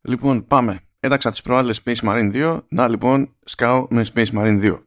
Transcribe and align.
Λοιπόν, 0.00 0.46
πάμε. 0.46 0.80
Έταξα 1.00 1.30
τις 1.30 1.42
προάλλες 1.42 1.82
Space 1.84 2.00
Marine 2.02 2.32
2. 2.34 2.60
Να 2.68 2.88
λοιπόν, 2.88 3.36
σκάω 3.44 3.86
με 3.90 4.04
Space 4.14 4.30
Marine 4.32 4.62
2. 4.62 4.82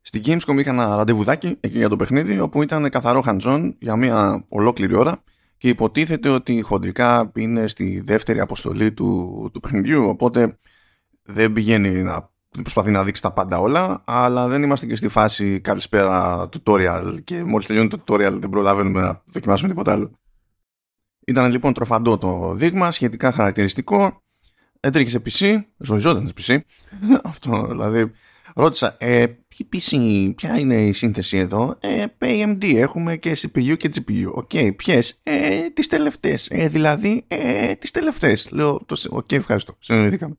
Στην 0.00 0.22
Gamescom 0.24 0.58
είχα 0.58 0.70
ένα 0.70 0.96
ραντεβουδάκι 0.96 1.56
εκεί 1.60 1.78
για 1.78 1.88
το 1.88 1.96
παιχνίδι, 1.96 2.40
όπου 2.40 2.62
ήταν 2.62 2.90
καθαρό 2.90 3.22
hands 3.26 3.72
για 3.78 3.96
μια 3.96 4.44
ολόκληρη 4.48 4.94
ώρα 4.94 5.22
και 5.56 5.68
υποτίθεται 5.68 6.28
ότι 6.28 6.60
χοντρικά 6.60 7.30
είναι 7.34 7.66
στη 7.66 8.00
δεύτερη 8.00 8.40
αποστολή 8.40 8.92
του, 8.92 9.50
του 9.52 9.60
παιχνιδιού, 9.60 10.08
οπότε 10.08 10.58
δεν 11.22 11.52
πηγαίνει 11.52 12.02
να 12.02 12.30
προσπαθεί 12.48 12.90
να 12.90 13.04
δείξει 13.04 13.22
τα 13.22 13.32
πάντα 13.32 13.58
όλα, 13.58 14.02
αλλά 14.04 14.48
δεν 14.48 14.62
είμαστε 14.62 14.86
και 14.86 14.96
στη 14.96 15.08
φάση 15.08 15.60
καλησπέρα 15.60 16.48
tutorial 16.48 17.18
και 17.24 17.44
μόλις 17.44 17.66
τελειώνει 17.66 17.88
το 17.88 17.98
tutorial 18.06 18.36
δεν 18.40 18.50
προλαβαίνουμε 18.50 19.00
να 19.00 19.22
δοκιμάσουμε 19.32 19.68
τίποτα 19.68 19.92
άλλο. 19.92 20.10
Ήταν 21.26 21.50
λοιπόν 21.50 21.72
τροφαντό 21.72 22.18
το 22.18 22.54
δείγμα, 22.54 22.90
σχετικά 22.90 23.32
χαρακτηριστικό. 23.32 24.22
Έτρεχε 24.80 25.08
σε 25.08 25.22
PC, 25.24 25.60
ζοριζόταν 25.78 26.26
σε 26.26 26.32
PC. 26.40 26.58
Αυτό 27.30 27.66
δηλαδή. 27.66 28.10
Ρώτησα, 28.54 28.96
ε, 28.98 29.26
τι 29.26 29.68
PC, 29.72 30.32
ποια 30.36 30.58
είναι 30.58 30.86
η 30.86 30.92
σύνθεση 30.92 31.38
εδώ; 31.38 31.78
Ε, 31.80 32.04
AMD, 32.18 32.74
έχουμε 32.74 33.16
και 33.16 33.36
CPU 33.40 33.76
και 33.76 33.90
GPU. 33.94 34.30
OK, 34.32 34.50
okay, 34.52 34.76
ποιες, 34.76 35.20
ε, 35.22 35.70
τις 35.70 35.86
τελευταίες. 35.86 36.48
Ε, 36.50 36.68
δηλαδή, 36.68 37.24
ε, 37.28 37.74
τις 37.74 37.90
τελευταίες. 37.90 38.50
Λέω, 38.50 38.86
OK, 39.10 39.26
okay, 39.28 39.32
ευχαριστώ. 39.32 39.76
Συνεννοηθήκαμε. 39.78 40.34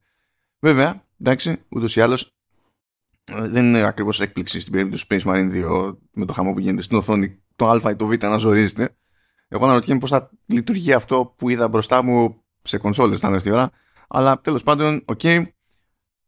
Βέβαια, 0.59 1.03
εντάξει, 1.19 1.55
ούτως 1.69 1.95
ή 1.95 2.01
άλλως 2.01 2.35
ε, 3.23 3.47
δεν 3.47 3.65
είναι 3.65 3.81
ακριβώς 3.81 4.21
έκπληξη 4.21 4.59
στην 4.59 4.71
περίπτωση 4.71 5.07
του 5.07 5.15
Space 5.15 5.23
Marine 5.25 5.51
2 5.53 5.95
με 6.11 6.25
το 6.25 6.33
χαμό 6.33 6.53
που 6.53 6.59
γίνεται 6.59 6.81
στην 6.81 6.97
οθόνη 6.97 7.39
το 7.55 7.69
Α 7.69 7.91
ή 7.91 7.95
το 7.95 8.05
Β 8.05 8.23
να 8.23 8.37
ζορίζεται. 8.37 8.95
Εγώ 9.47 9.65
αναρωτιέμαι 9.65 9.99
πώς 9.99 10.09
θα 10.09 10.29
λειτουργεί 10.45 10.93
αυτό 10.93 11.33
που 11.37 11.49
είδα 11.49 11.67
μπροστά 11.67 12.01
μου 12.01 12.41
σε 12.61 12.77
κονσόλες 12.77 13.19
θα 13.19 13.27
έρθει 13.27 13.49
η 13.49 13.51
ώρα. 13.51 13.71
Αλλά 14.07 14.41
τέλος 14.41 14.63
πάντων, 14.63 15.03
OK. 15.05 15.19
Okay. 15.23 15.45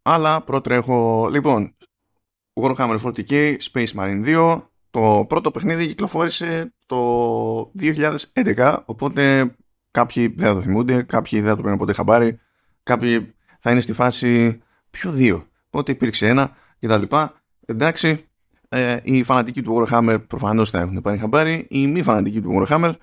Αλλά 0.01 0.41
προτρέχω. 0.41 1.27
Λοιπόν, 1.31 1.75
Warhammer 2.53 2.97
40k 3.01 3.57
Space 3.71 3.93
Marine 3.95 4.25
2. 4.25 4.61
Το 4.89 5.25
πρώτο 5.27 5.51
παιχνίδι 5.51 5.87
κυκλοφόρησε 5.87 6.73
το 6.85 7.71
2011. 7.79 8.77
Οπότε 8.85 9.55
κάποιοι 9.91 10.27
δεν 10.27 10.47
θα 10.47 10.53
το 10.53 10.61
θυμούνται, 10.61 11.01
κάποιοι 11.01 11.39
δεν 11.39 11.49
θα 11.49 11.55
το 11.55 11.61
παίρνουν 11.61 11.79
ποτέ 11.79 11.93
χαμπάρι, 11.93 12.39
κάποιοι 12.83 13.35
θα 13.59 13.71
είναι 13.71 13.79
στη 13.79 13.93
φάση 13.93 14.61
ποιο 14.89 15.11
δύο; 15.11 15.47
Οπότε 15.67 15.91
υπήρξε 15.91 16.27
ένα 16.27 16.55
κτλ. 16.79 17.15
Εντάξει, 17.65 18.27
ε, 18.69 18.97
οι 19.03 19.23
φανατικοί 19.23 19.61
του 19.61 19.85
Warhammer 19.89 20.17
προφανώς 20.27 20.69
θα 20.69 20.79
έχουν 20.79 21.01
πάρει 21.01 21.17
χαμπάρι. 21.17 21.67
Οι 21.69 21.87
μη 21.87 22.01
φανατικοί 22.01 22.41
του 22.41 22.65
Warhammer 22.67 22.93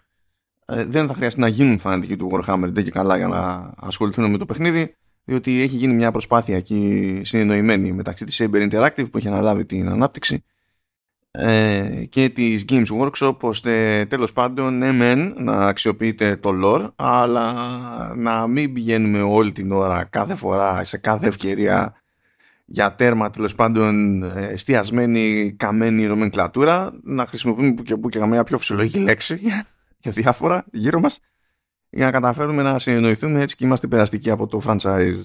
ε, 0.67 0.85
δεν 0.85 1.07
θα 1.07 1.15
χρειαστεί 1.15 1.41
να 1.41 1.49
γίνουν 1.49 1.79
φανατικοί 1.79 2.17
του 2.17 2.31
Warhammer 2.33 2.69
δεν 2.69 2.85
και 2.85 2.91
καλά 2.91 3.17
για 3.17 3.27
να 3.29 3.73
ασχοληθούν 3.77 4.31
με 4.31 4.39
το 4.39 4.47
παιχνίδι 4.47 4.95
διότι 5.25 5.61
έχει 5.61 5.77
γίνει 5.77 5.93
μια 5.95 6.11
προσπάθεια 6.11 6.57
εκεί 6.57 7.21
συνεννοημένη 7.25 7.93
μεταξύ 7.93 8.25
της 8.25 8.43
Saber 8.43 8.71
Interactive 8.71 9.11
που 9.11 9.19
έχει 9.19 9.29
αναλάβει 9.29 9.65
την 9.65 9.89
ανάπτυξη 9.89 10.45
ε, 11.31 12.05
και 12.09 12.29
της 12.29 12.65
Games 12.69 12.87
Workshop 13.01 13.37
ώστε 13.41 14.05
τέλος 14.09 14.33
πάντων 14.33 14.79
ναι 14.79 14.93
μεν 14.93 15.35
να 15.39 15.67
αξιοποιείτε 15.67 16.37
το 16.37 16.51
lore 16.63 16.91
αλλά 16.97 17.55
να 18.17 18.47
μην 18.47 18.73
πηγαίνουμε 18.73 19.23
όλη 19.23 19.53
την 19.53 19.73
ώρα 19.73 20.05
κάθε 20.05 20.35
φορά 20.35 20.85
σε 20.85 20.99
κάθε 20.99 21.27
ευκαιρία 21.27 21.95
για 22.65 22.95
τέρμα 22.95 23.31
τέλος 23.31 23.55
πάντων 23.55 24.23
εστιασμένη 24.23 25.55
καμένη 25.57 26.07
νομενκλατούρα 26.07 26.93
να 27.03 27.27
χρησιμοποιούμε 27.27 27.75
που 27.75 27.83
και 27.83 27.97
που 27.97 28.09
και 28.09 28.19
καμία 28.19 28.45
πιο 28.45 28.59
φυσιολογική 28.59 28.99
λέξη 28.99 29.41
και 30.01 30.11
διάφορα 30.11 30.65
γύρω 30.73 31.01
μας 31.01 31.21
για 31.91 32.05
να 32.05 32.11
καταφέρουμε 32.11 32.63
να 32.63 32.79
συνεννοηθούμε 32.79 33.41
έτσι 33.41 33.57
και 33.57 33.65
είμαστε 33.65 33.87
περαστικοί 33.87 34.31
από 34.31 34.47
το 34.47 34.61
franchise. 34.67 35.25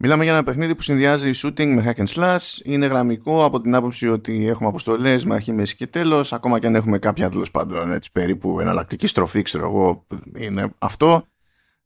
Μιλάμε 0.00 0.24
για 0.24 0.32
ένα 0.32 0.42
παιχνίδι 0.42 0.74
που 0.74 0.82
συνδυάζει 0.82 1.30
shooting 1.34 1.66
με 1.66 1.84
hack 1.86 2.04
and 2.04 2.06
slash. 2.06 2.60
Είναι 2.64 2.86
γραμμικό 2.86 3.44
από 3.44 3.60
την 3.60 3.74
άποψη 3.74 4.08
ότι 4.08 4.46
έχουμε 4.46 4.68
αποστολές 4.68 5.24
με 5.24 5.34
αρχή, 5.34 5.52
μέση 5.52 5.76
και 5.76 5.86
τέλος. 5.86 6.32
Ακόμα 6.32 6.58
και 6.58 6.66
αν 6.66 6.74
έχουμε 6.74 6.98
κάποια 6.98 7.28
τέλος 7.28 7.50
πάντων 7.50 7.92
έτσι, 7.92 8.12
περίπου 8.12 8.60
εναλλακτική 8.60 9.06
στροφή, 9.06 9.42
ξέρω 9.42 9.66
εγώ, 9.68 10.06
είναι 10.36 10.74
αυτό. 10.78 11.26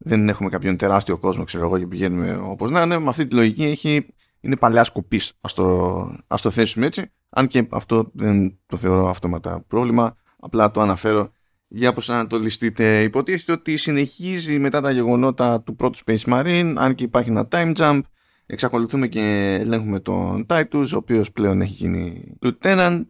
Δεν 0.04 0.28
έχουμε 0.28 0.48
κάποιον 0.48 0.76
τεράστιο 0.76 1.18
κόσμο, 1.18 1.44
ξέρω 1.44 1.64
εγώ, 1.64 1.78
και 1.78 1.86
πηγαίνουμε 1.86 2.40
όπως 2.42 2.70
να 2.70 2.82
είναι. 2.82 2.98
Με 2.98 3.08
αυτή 3.08 3.26
τη 3.26 3.34
λογική 3.34 3.64
έχει, 3.64 4.06
είναι 4.40 4.56
παλιά 4.56 4.84
σκοπή. 4.84 5.16
Α 5.16 5.48
το, 5.54 6.16
το 6.42 6.50
θέσουμε 6.50 6.86
έτσι. 6.86 7.12
Αν 7.30 7.46
και 7.46 7.66
αυτό 7.70 8.10
δεν 8.14 8.58
το 8.66 8.76
θεωρώ 8.76 9.08
αυτόματα 9.08 9.64
πρόβλημα. 9.68 10.16
Απλά 10.38 10.70
το 10.70 10.80
αναφέρω 10.80 11.30
για 11.68 11.92
προσανατολιστείτε. 11.92 13.02
Υποτίθεται 13.02 13.52
ότι 13.52 13.76
συνεχίζει 13.76 14.58
μετά 14.58 14.80
τα 14.80 14.90
γεγονότα 14.90 15.62
του 15.62 15.74
πρώτου 15.74 15.98
Space 16.06 16.24
Marine, 16.26 16.74
αν 16.76 16.94
και 16.94 17.04
υπάρχει 17.04 17.30
ένα 17.30 17.48
time 17.50 17.74
jump. 17.76 18.00
Εξακολουθούμε 18.46 19.06
και 19.06 19.56
ελέγχουμε 19.60 20.00
τον 20.00 20.46
Titus, 20.48 20.86
ο 20.92 20.96
οποίος 20.96 21.32
πλέον 21.32 21.60
έχει 21.60 21.72
γίνει 21.72 22.32
Lieutenant 22.42 23.04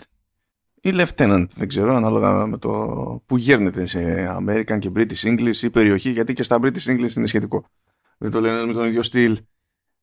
ή 0.85 0.91
Lieutenant, 0.95 1.47
δεν 1.55 1.69
ξέρω, 1.69 1.95
ανάλογα 1.95 2.47
με 2.47 2.59
το 2.59 2.71
που 3.27 3.37
γέρνεται 3.37 3.87
σε 3.87 4.29
American 4.41 4.79
και 4.79 4.91
British 4.95 5.23
English 5.23 5.57
ή 5.63 5.71
περιοχή, 5.71 6.11
γιατί 6.11 6.33
και 6.33 6.43
στα 6.43 6.59
British 6.63 6.87
English 6.87 7.17
είναι 7.17 7.27
σχετικό. 7.27 7.65
Δεν 8.19 8.31
το 8.31 8.41
λένε 8.41 8.67
με 8.67 8.73
τον 8.73 8.85
ίδιο 8.85 9.03
στυλ. 9.03 9.39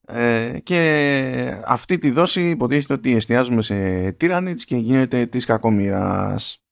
Ε, 0.05 0.59
και 0.63 1.61
αυτή 1.65 1.97
τη 1.97 2.11
δόση 2.11 2.49
υποτίθεται 2.49 2.93
ότι 2.93 3.15
εστιάζουμε 3.15 3.61
σε 3.61 4.07
Tyranids 4.21 4.61
και 4.65 4.75
γίνεται 4.75 5.25
της 5.25 5.45
κακομήρας. 5.45 6.63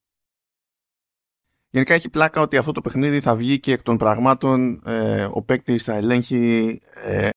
Γενικά 1.70 1.94
έχει 1.94 2.10
πλάκα 2.10 2.42
ότι 2.42 2.58
αυτό 2.58 2.72
το 2.72 2.82
παιχνίδι 2.82 3.20
θα 3.20 3.36
βγει 3.36 3.60
και 3.60 3.72
εκ 3.72 3.82
των 3.82 3.98
πραγμάτων 3.98 4.82
ε, 4.86 5.28
ο 5.32 5.42
παίκτης 5.42 5.84
θα 5.84 5.94
ελέγχει 5.94 6.80
ε, 7.06 7.30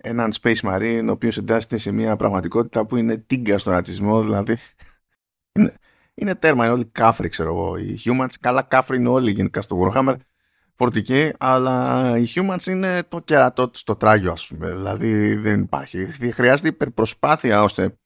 έναν 0.00 0.32
Space 0.40 0.60
Marine 0.62 1.04
ο 1.08 1.10
οποίος 1.10 1.36
εντάσσεται 1.36 1.78
σε 1.78 1.92
μια 1.92 2.16
πραγματικότητα 2.16 2.86
που 2.86 2.96
είναι 2.96 3.16
τίγκα 3.16 3.58
στο 3.58 3.70
ρατσισμό 3.70 4.22
δηλαδή 4.22 4.56
είναι, 5.52 5.74
είναι 6.20 6.34
τέρμα, 6.34 6.64
είναι 6.64 6.72
όλοι 6.72 6.84
κάφροι 6.84 7.28
ξέρω 7.28 7.48
εγώ 7.48 7.76
οι 7.76 7.98
humans, 8.04 8.34
καλά 8.40 8.62
κάφροι 8.62 8.96
είναι 8.96 9.08
όλοι 9.08 9.30
γενικά 9.30 9.62
στο 9.62 9.92
Warhammer. 9.94 10.14
40 10.78 11.30
αλλά 11.38 12.12
οι 12.18 12.26
humans 12.34 12.66
είναι 12.66 13.02
το 13.08 13.20
κερατό 13.20 13.70
στο 13.74 13.96
τράγιο 13.96 14.32
ας 14.32 14.46
πούμε. 14.46 14.74
Δηλαδή 14.74 15.34
δεν 15.34 15.60
υπάρχει. 15.60 16.06
Χρειάζεται 16.32 16.68
υπερπροσπάθεια 16.68 17.62
ώστε 17.62 17.98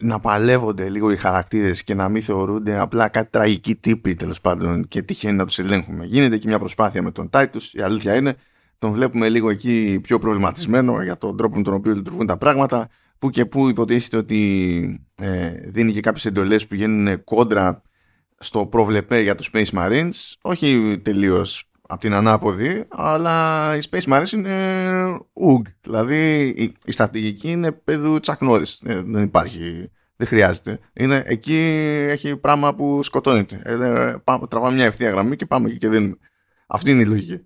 να 0.00 0.20
παλεύονται 0.20 0.88
λίγο 0.88 1.10
οι 1.10 1.16
χαρακτήρες 1.16 1.84
και 1.84 1.94
να 1.94 2.08
μην 2.08 2.22
θεωρούνται 2.22 2.78
απλά 2.78 3.08
κάτι 3.08 3.30
τραγικοί 3.30 3.74
τύποι 3.74 4.14
τέλος 4.14 4.40
πάντων 4.40 4.88
και 4.88 5.02
τυχαίνει 5.02 5.36
να 5.36 5.46
τους 5.46 5.58
ελέγχουμε. 5.58 6.04
Γίνεται 6.04 6.38
και 6.38 6.48
μια 6.48 6.58
προσπάθεια 6.58 7.02
με 7.02 7.10
τον 7.10 7.30
Titus, 7.32 7.62
η 7.72 7.80
αλήθεια 7.80 8.14
είναι, 8.14 8.36
τον 8.78 8.92
βλέπουμε 8.92 9.28
λίγο 9.28 9.50
εκεί 9.50 9.98
πιο 10.02 10.18
προβληματισμένο 10.18 11.02
για 11.02 11.18
τον 11.18 11.36
τρόπο 11.36 11.56
με 11.56 11.62
τον 11.62 11.74
οποίο 11.74 11.94
λειτουργούν 11.94 12.26
τα 12.26 12.36
πράγματα, 12.36 12.88
που 13.18 13.30
και 13.30 13.46
που 13.46 13.68
υποτίθεται 13.68 14.16
ότι 14.16 15.06
ε, 15.14 15.50
δίνει 15.50 15.92
και 15.92 16.00
κάποιες 16.00 16.24
εντολές 16.24 16.66
που 16.66 16.74
γίνουν 16.74 17.24
κόντρα 17.24 17.82
στο 18.38 18.66
προβλεπέ 18.66 19.20
για 19.20 19.34
τους 19.34 19.50
Space 19.52 19.70
Marines, 19.72 20.32
όχι 20.42 21.00
τελείως 21.02 21.68
από 21.88 22.00
την 22.00 22.14
ανάποδη, 22.14 22.84
αλλά 22.88 23.76
οι 23.76 23.80
Space 23.90 24.12
Marines 24.12 24.32
είναι 24.32 25.18
ουγ. 25.32 25.62
Δηλαδή 25.80 26.48
η, 26.56 26.74
η 26.84 26.92
στρατηγική 26.92 27.50
είναι 27.50 27.72
παιδού 27.72 28.20
τσακνόρης. 28.20 28.80
Ε, 28.84 29.02
δεν 29.02 29.22
υπάρχει, 29.22 29.90
δεν 30.16 30.26
χρειάζεται. 30.26 30.78
Είναι, 30.92 31.22
εκεί 31.26 31.56
έχει 32.08 32.36
πράγμα 32.36 32.74
που 32.74 33.02
σκοτώνεται. 33.02 33.60
Ε, 33.64 34.16
τραβάμε 34.48 34.74
μια 34.74 34.84
ευθεία 34.84 35.10
γραμμή 35.10 35.36
και 35.36 35.46
πάμε 35.46 35.70
και 35.70 35.88
δίνουμε. 35.88 36.16
Αυτή 36.66 36.90
είναι 36.90 37.02
η 37.02 37.06
λογική. 37.06 37.40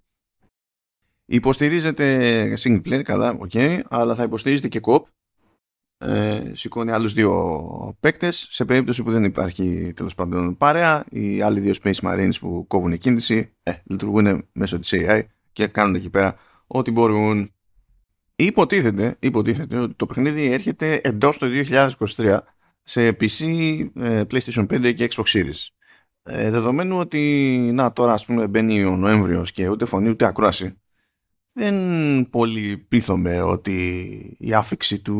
Υποστηρίζεται 1.24 2.54
single 2.58 2.80
player, 2.88 3.02
καλά, 3.02 3.30
OK, 3.30 3.50
okay, 3.52 3.80
αλλά 3.88 4.14
θα 4.14 4.22
υποστηρίζεται 4.22 4.68
και 4.68 4.80
co-op 4.82 5.02
ε, 5.98 6.50
σηκώνει 6.52 6.90
άλλους 6.90 7.12
δύο 7.12 7.96
παίκτες. 8.00 8.46
Σε 8.50 8.64
περίπτωση 8.64 9.02
που 9.02 9.10
δεν 9.10 9.24
υπάρχει 9.24 9.92
τέλος 9.96 10.14
πάντων 10.14 10.56
παρέα 10.56 11.04
οι 11.10 11.40
άλλοι 11.42 11.60
δύο 11.60 11.74
Space 11.82 12.00
Marines 12.02 12.38
που 12.40 12.64
κόβουν 12.66 12.98
κίνηση 12.98 13.52
ε, 13.62 13.72
λειτουργούν 13.84 14.46
μέσω 14.52 14.78
της 14.78 14.90
AI 14.94 15.22
και 15.52 15.66
κάνουν 15.66 15.94
εκεί 15.94 16.10
πέρα 16.10 16.36
ό,τι 16.66 16.90
μπορούν. 16.90 17.52
Υποτίθεται, 18.36 19.16
υποτίθεται 19.18 19.78
ότι 19.78 19.94
το 19.94 20.06
παιχνίδι 20.06 20.50
έρχεται 20.50 21.00
εντός 21.04 21.38
το 21.38 21.46
2023 22.16 22.38
σε 22.82 23.08
PC, 23.08 23.44
ε, 23.94 24.22
PlayStation 24.30 24.66
5 24.66 24.94
και 24.94 25.08
Xbox 25.10 25.24
Series. 25.24 25.66
Ε, 26.22 26.50
δεδομένου 26.50 26.98
ότι 26.98 27.20
να 27.72 27.92
τώρα 27.92 28.12
ας 28.12 28.24
πούμε 28.24 28.46
μπαίνει 28.46 28.84
ο 28.84 28.96
Νοέμβριος 28.96 29.52
και 29.52 29.68
ούτε 29.68 29.84
φωνή 29.84 30.08
ούτε 30.08 30.26
ακρόαση 30.26 30.76
δεν 31.58 32.30
πολύ 32.30 32.76
πείθομαι 32.76 33.42
ότι 33.42 34.36
η 34.38 34.54
άφηξη 34.54 35.00
του 35.00 35.16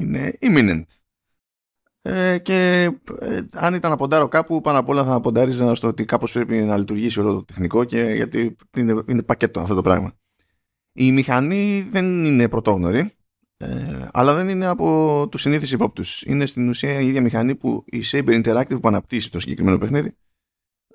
είναι 0.00 0.38
imminent. 0.40 0.82
Ε, 2.02 2.38
και 2.38 2.82
ε, 3.18 3.40
αν 3.54 3.74
ήταν 3.74 3.90
να 3.90 3.96
ποντάρω 3.96 4.28
κάπου, 4.28 4.60
πάνω 4.60 4.78
απ' 4.78 4.88
όλα 4.88 5.04
θα 5.04 5.20
ποντάριζα 5.20 5.74
στο 5.74 5.88
ότι 5.88 6.04
κάπως 6.04 6.32
πρέπει 6.32 6.56
να 6.56 6.76
λειτουργήσει 6.76 7.20
όλο 7.20 7.34
το 7.34 7.44
τεχνικό 7.44 7.84
και 7.84 8.00
γιατί 8.00 8.56
είναι, 8.76 9.02
είναι 9.06 9.22
πακέτο 9.22 9.60
αυτό 9.60 9.74
το 9.74 9.82
πράγμα. 9.82 10.12
Η 10.92 11.12
μηχανή 11.12 11.82
δεν 11.90 12.24
είναι 12.24 12.48
πρωτόγνωρη, 12.48 13.10
ε, 13.56 14.06
αλλά 14.12 14.34
δεν 14.34 14.48
είναι 14.48 14.66
από 14.66 15.26
τους 15.30 15.40
συνήθεις 15.40 15.72
υπόπτους. 15.72 16.22
Είναι 16.22 16.46
στην 16.46 16.68
ουσία 16.68 17.00
η 17.00 17.06
ίδια 17.06 17.20
μηχανή 17.20 17.54
που 17.54 17.84
η 17.86 18.02
Saber 18.04 18.44
Interactive 18.44 18.80
που 18.80 18.88
αναπτύσσει 18.88 19.30
το 19.30 19.38
συγκεκριμένο 19.38 19.78
παιχνίδι 19.78 20.16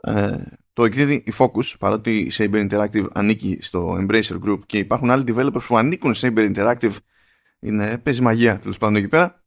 Ε, 0.01 0.38
το 0.74 0.86
εκδίδει 0.86 1.14
η 1.14 1.34
Focus, 1.38 1.74
παρότι 1.80 2.18
η 2.18 2.31
Saber 2.34 2.70
Interactive 2.70 3.08
ανήκει 3.14 3.58
στο 3.62 3.98
Embracer 4.00 4.40
Group 4.46 4.60
και 4.66 4.78
υπάρχουν 4.78 5.10
άλλοι 5.10 5.24
developers 5.28 5.64
που 5.68 5.78
ανήκουν 5.78 6.14
σε 6.14 6.34
Saber 6.36 6.56
Interactive. 6.56 6.96
Είναι, 7.60 7.98
παίζει 7.98 8.22
μαγεία 8.22 8.60
τέλος 8.60 8.78
πάντων 8.78 8.96
εκεί 8.96 9.08
πέρα. 9.08 9.44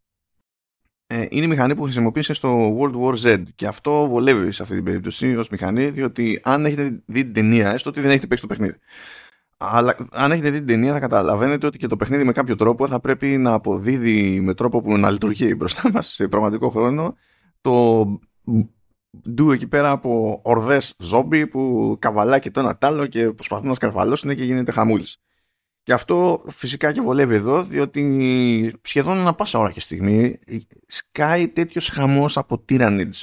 Ε, 1.06 1.26
είναι 1.31 1.44
η 1.44 1.49
μηχανή 1.49 1.75
που 1.75 1.82
χρησιμοποίησε 1.82 2.32
στο 2.32 2.76
World 2.78 2.94
War 2.94 3.25
Z 3.25 3.43
και 3.55 3.67
αυτό 3.67 4.06
βολεύει 4.08 4.50
σε 4.50 4.62
αυτή 4.62 4.75
την 4.75 4.84
περίπτωση 4.84 5.37
ως 5.37 5.49
μηχανή, 5.49 5.90
διότι 5.90 6.40
αν 6.44 6.67
έχετε 6.67 7.02
δει 7.06 7.23
την 7.23 7.32
ταινία, 7.32 7.73
έστω 7.73 7.90
ότι 7.90 8.00
δεν 8.00 8.11
έχετε 8.11 8.26
παίξει 8.26 8.43
το 8.43 8.49
παιχνίδι. 8.49 8.76
Αλλά 9.56 9.96
αν 10.11 10.32
έχετε 10.32 10.50
δει 10.50 10.58
την 10.58 10.67
ταινία 10.67 10.93
θα 10.93 11.00
καταλαβαίνετε 11.00 11.67
ότι 11.67 11.78
και 11.78 11.87
το 11.87 11.96
παιχνίδι 11.96 12.25
με 12.25 12.32
κάποιο 12.32 12.56
τρόπο 12.56 12.88
θα 12.88 13.00
πρέπει 13.00 13.26
να 13.26 13.52
αποδίδει 13.52 14.40
με 14.40 14.55
τρόπο 14.55 14.81
που 14.81 14.99
να 14.99 15.11
λειτουργεί 15.11 15.55
μπροστά 15.56 15.90
μας 15.93 16.06
σε 16.06 16.28
πραγματικό 16.28 16.69
χρόνο 16.69 17.17
το 17.61 18.05
ντου 19.30 19.50
εκεί 19.52 19.66
πέρα 19.66 19.90
από 19.90 20.40
ορδές 20.42 20.94
ζόμπι 20.98 21.46
που 21.46 21.96
καβαλά 21.98 22.38
και 22.38 22.50
το 22.50 22.60
ένα 22.60 22.76
τ' 22.76 22.84
άλλο 22.84 23.06
και 23.06 23.32
προσπαθούν 23.32 23.68
να 23.68 23.74
σκαρφαλώσουν 23.74 24.34
και 24.34 24.44
γίνεται 24.44 24.72
χαμούλης. 24.72 25.20
Και 25.82 25.92
αυτό 25.92 26.44
φυσικά 26.46 26.92
και 26.92 27.00
βολεύει 27.00 27.34
εδώ, 27.34 27.62
διότι 27.62 28.74
σχεδόν 28.82 29.16
ένα 29.16 29.34
πάσα 29.34 29.58
ώρα 29.58 29.70
και 29.70 29.80
στιγμή 29.80 30.38
σκάει 30.86 31.48
τέτοιος 31.48 31.88
χαμός 31.88 32.36
από 32.36 32.64
Tyranids 32.68 33.22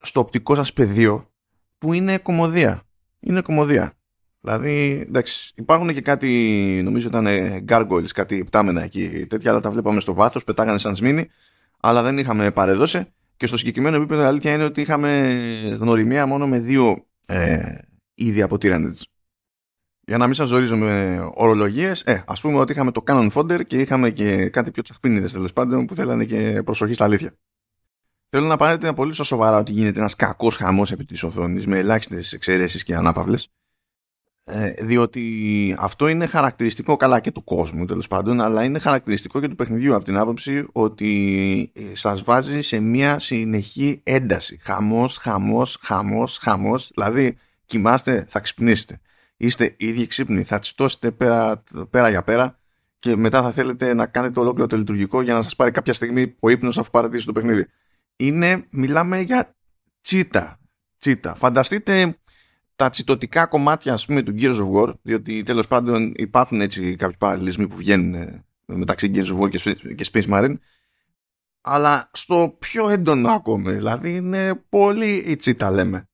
στο 0.00 0.20
οπτικό 0.20 0.54
σας 0.54 0.72
πεδίο 0.72 1.30
που 1.78 1.92
είναι 1.92 2.18
κομμωδία. 2.18 2.82
Είναι 3.20 3.40
κομμωδία. 3.40 3.92
Δηλαδή, 4.40 5.04
εντάξει, 5.08 5.52
υπάρχουν 5.54 5.94
και 5.94 6.00
κάτι, 6.00 6.80
νομίζω 6.84 7.08
ήταν 7.08 7.26
gargoyles, 7.68 8.10
κάτι 8.14 8.44
πτάμενα 8.44 8.82
εκεί, 8.82 9.26
τέτοια, 9.26 9.50
αλλά 9.50 9.60
τα 9.60 9.70
βλέπαμε 9.70 10.00
στο 10.00 10.14
βάθος, 10.14 10.44
πετάγανε 10.44 10.78
σαν 10.78 10.96
σμήνη, 10.96 11.28
αλλά 11.80 12.02
δεν 12.02 12.18
είχαμε 12.18 12.50
παρεδώσει. 12.50 13.12
Και 13.40 13.46
στο 13.46 13.56
συγκεκριμένο 13.56 13.96
επίπεδο, 13.96 14.22
η 14.22 14.24
αλήθεια 14.24 14.52
είναι 14.52 14.64
ότι 14.64 14.80
είχαμε 14.80 15.40
γνωριμία 15.78 16.26
μόνο 16.26 16.46
με 16.46 16.58
δύο 16.58 17.06
ε, 17.26 17.78
είδη 18.14 18.42
από 18.42 18.56
Tyranids. 18.60 19.02
Για 20.00 20.16
να 20.18 20.24
μην 20.26 20.34
σας 20.34 20.48
ζορίζω 20.48 20.76
με 20.76 21.18
ορολογίες, 21.34 22.02
ε, 22.02 22.24
ας 22.26 22.40
πούμε 22.40 22.58
ότι 22.58 22.72
είχαμε 22.72 22.90
το 22.90 23.02
Canon 23.06 23.30
Fodder 23.32 23.66
και 23.66 23.80
είχαμε 23.80 24.10
και 24.10 24.48
κάτι 24.48 24.70
πιο 24.70 24.82
τσαχπίνιδες 24.82 25.32
τέλος 25.32 25.52
πάντων 25.52 25.86
που 25.86 25.94
θέλανε 25.94 26.24
και 26.24 26.62
προσοχή 26.64 26.92
στα 26.92 27.04
αλήθεια. 27.04 27.34
Θέλω 28.28 28.46
να 28.46 28.56
πάρετε 28.56 28.92
πολύ 28.92 29.12
σοβαρά 29.12 29.56
ότι 29.56 29.72
γίνεται 29.72 29.98
ένας 29.98 30.16
κακός 30.16 30.56
χαμός 30.56 30.92
επί 30.92 31.04
της 31.04 31.22
οθόνης 31.22 31.66
με 31.66 31.78
ελάχιστες 31.78 32.32
εξαιρέσεις 32.32 32.82
και 32.82 32.94
ανάπαυλες. 32.94 33.48
Ε, 34.52 34.74
διότι 34.80 35.76
αυτό 35.78 36.08
είναι 36.08 36.26
χαρακτηριστικό 36.26 36.96
καλά 36.96 37.20
και 37.20 37.30
του 37.30 37.44
κόσμου 37.44 37.84
τέλος 37.84 38.08
πάντων, 38.08 38.40
αλλά 38.40 38.64
είναι 38.64 38.78
χαρακτηριστικό 38.78 39.40
και 39.40 39.48
του 39.48 39.56
παιχνιδιού 39.56 39.94
από 39.94 40.04
την 40.04 40.16
άποψη 40.16 40.66
ότι 40.72 41.72
ε, 41.74 41.94
σας 41.94 42.22
βάζει 42.22 42.60
σε 42.60 42.80
μια 42.80 43.18
συνεχή 43.18 44.00
ένταση. 44.04 44.58
Χαμός, 44.62 45.16
χαμός, 45.16 45.78
χαμός, 45.82 46.38
χαμός. 46.42 46.90
Δηλαδή, 46.94 47.38
κοιμάστε, 47.66 48.24
θα 48.28 48.40
ξυπνήσετε 48.40 49.00
είστε 49.40 49.74
ήδη 49.76 50.06
ξύπνοι, 50.06 50.42
θα 50.42 50.58
τσιτώσετε 50.58 51.10
πέρα, 51.10 51.62
πέρα 51.90 52.08
για 52.08 52.22
πέρα 52.22 52.58
και 52.98 53.16
μετά 53.16 53.42
θα 53.42 53.50
θέλετε 53.50 53.94
να 53.94 54.06
κάνετε 54.06 54.40
ολόκληρο 54.40 54.66
το 54.66 54.76
λειτουργικό 54.76 55.22
για 55.22 55.34
να 55.34 55.42
σας 55.42 55.56
πάρει 55.56 55.70
κάποια 55.70 55.92
στιγμή 55.92 56.36
ο 56.40 56.48
ύπνος 56.48 56.78
αφού 56.78 56.90
παρατήσει 56.90 57.26
το 57.26 57.32
παιχνίδι. 57.32 57.66
Είναι, 58.16 58.66
μιλάμε 58.70 59.20
για 59.20 59.54
τσίτα. 60.00 60.58
Τσίτα. 60.98 61.34
Φανταστείτε 61.34 62.18
τα 62.80 62.88
τσιτωτικά 62.88 63.46
κομμάτια 63.46 63.92
ας 63.92 64.06
πούμε 64.06 64.22
του 64.22 64.34
Gears 64.38 64.58
of 64.58 64.72
War, 64.72 64.94
διότι 65.02 65.42
τέλος 65.42 65.68
πάντων 65.68 66.12
υπάρχουν 66.16 66.60
έτσι 66.60 66.94
κάποιοι 66.94 67.16
παραλληλισμοί 67.16 67.68
που 67.68 67.76
βγαίνουν 67.76 68.14
ε, 68.14 68.44
μεταξύ 68.66 69.10
Gears 69.14 69.26
of 69.26 69.40
War 69.40 69.50
και 69.96 70.10
Space 70.12 70.28
Marine, 70.28 70.54
αλλά 71.60 72.10
στο 72.12 72.56
πιο 72.58 72.88
έντονο 72.88 73.30
ακόμα, 73.30 73.70
δηλαδή 73.70 74.16
είναι 74.16 74.54
πολύ 74.68 75.14
η 75.16 75.36
τσίτα 75.36 75.70
λέμε. 75.70 76.08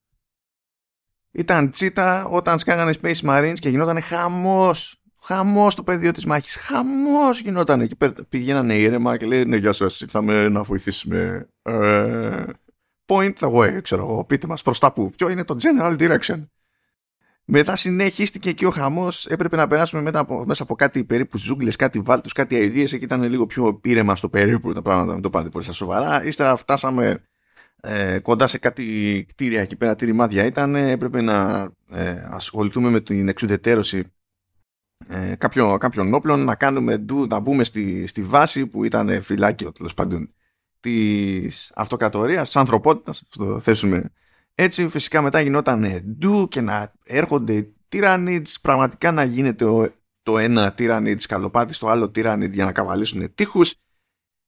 Ήταν 1.33 1.71
τσίτα 1.71 2.25
όταν 2.25 2.59
σκάγανε 2.59 2.95
Space 3.03 3.21
Marines 3.23 3.57
και 3.59 3.69
γινόταν 3.69 4.03
χαμός 4.03 5.01
χαμός 5.21 5.75
το 5.75 5.83
πεδίο 5.83 6.11
της 6.13 6.27
μάχης 6.27 6.57
χαμός 6.57 7.41
γινόταν 7.41 7.81
εκεί 7.81 7.97
πηγαίνανε 8.29 8.77
ήρεμα 8.77 9.17
και 9.17 9.27
λέει 9.27 9.45
ναι 9.45 9.57
γεια 9.57 9.73
σας 9.73 10.01
ήρθαμε 10.01 10.49
να 10.49 10.63
βοηθήσουμε 10.63 11.49
ε, 11.63 12.45
point 13.07 13.33
the 13.39 13.53
way 13.53 13.83
ξέρω 13.83 14.03
εγώ 14.03 14.25
πείτε 14.25 14.47
μας 14.47 14.63
προς 14.63 14.79
τα 14.79 14.93
που 14.93 15.11
ποιο 15.11 15.29
είναι 15.29 15.45
το 15.45 15.57
general 15.61 15.99
direction 15.99 16.45
μετά 17.49 17.77
συνεχίστηκε 17.77 18.49
εκεί 18.49 18.65
ο 18.65 18.71
χαμός. 18.71 19.27
Έπρεπε 19.27 19.57
να 19.57 19.67
περάσουμε 19.67 20.03
μετά 20.03 20.19
από, 20.19 20.45
μέσα 20.47 20.63
από 20.63 20.75
κάτι 20.75 21.05
περίπου 21.05 21.39
ζούγκλες, 21.39 21.77
κάτι 21.77 22.01
βάλτους, 22.01 22.33
κάτι 22.33 22.57
αειδίες. 22.57 22.93
Εκεί 22.93 23.05
ήταν 23.05 23.23
λίγο 23.23 23.47
πιο 23.47 23.81
ήρεμα 23.83 24.17
στο 24.17 24.29
περίπου 24.29 24.73
τα 24.73 24.83
πράγματα. 24.83 25.13
Μην 25.13 25.23
το 25.23 25.31
πάτε 25.31 25.49
πολύ 25.49 25.65
στα 25.65 25.73
σοβαρά. 25.73 26.25
Ύστερα 26.25 26.57
φτάσαμε 26.57 27.23
ε, 27.81 28.19
κοντά 28.19 28.47
σε 28.47 28.59
κάτι 28.59 29.25
κτίρια 29.29 29.61
εκεί 29.61 29.77
πέρα, 29.77 29.95
τι 29.95 30.05
ρημάδια 30.05 30.45
ήταν, 30.45 30.75
έπρεπε 30.75 31.21
να 31.21 31.69
ε, 31.93 32.27
ασχοληθούμε 32.31 32.91
με 32.91 33.01
την 33.01 33.29
εξουδετέρωση 33.29 34.05
ε, 35.09 35.35
κάποιων, 35.39 35.79
κάποιων 35.79 36.15
όπλων, 36.15 36.45
να 36.45 36.55
κάνουμε 36.55 36.99
ντου, 36.99 37.27
να 37.27 37.39
μπούμε 37.39 37.65
στη, 37.65 38.07
στη 38.07 38.23
βάση 38.23 38.67
που 38.67 38.85
ήταν 38.85 39.23
φυλάκιο 39.23 39.73
τέλος 39.73 39.95
πάντων 39.95 40.35
της 40.81 41.73
αυτοκρατορίας, 41.75 42.43
της 42.43 42.57
ανθρωπότητας, 42.57 43.23
το 43.31 43.61
θέσουμε 43.61 44.11
έτσι. 44.57 44.89
Φυσικά 44.89 45.23
μετά 45.23 45.41
γινόταν 45.41 46.03
ντου 46.19 46.49
και 46.49 46.61
να 46.61 46.93
έρχονται 47.05 47.71
τυρανίτ, 47.89 48.49
πραγματικά 48.63 49.13
να 49.13 49.25
γίνεται 49.25 49.95
το 50.23 50.39
ένα 50.39 50.73
τυρανίτ 50.73 51.21
σκαλοπάτι 51.21 51.75
στο 51.75 51.89
άλλο 51.89 52.11
τυρανίτ 52.11 52.55
για 52.55 52.65
να 52.65 52.73
καβαλήσουν 52.73 53.35
τείχους 53.35 53.75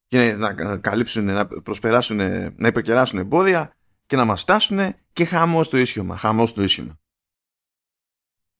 και 0.06 0.32
να 0.32 0.76
καλύψουν, 0.76 1.24
να 1.24 1.46
προσπεράσουν, 1.46 2.16
να 2.56 2.68
υπερκεράσουν 2.68 3.18
εμπόδια 3.18 3.76
και 4.06 4.16
να 4.16 4.24
μας 4.24 4.40
φτάσουν 4.40 4.94
και 5.12 5.24
χαμό 5.24 5.62
στο 5.62 5.76
ίσιωμα, 5.76 6.16
χαμό 6.16 6.46
στο 6.46 6.62
ίσιωμα. 6.62 6.98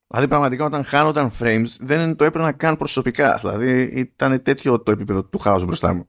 Δηλαδή 0.06 0.28
πραγματικά 0.28 0.64
όταν 0.64 0.84
χάνονταν 0.84 1.30
frames 1.38 1.66
δεν 1.80 2.16
το 2.16 2.24
έπαιρνα 2.24 2.52
καν 2.52 2.76
προσωπικά. 2.76 3.36
Δηλαδή 3.36 3.82
ήταν 3.82 4.42
τέτοιο 4.42 4.82
το 4.82 4.90
επίπεδο 4.90 5.24
του 5.24 5.38
χάους 5.38 5.64
μπροστά 5.64 5.94
μου. 5.94 6.08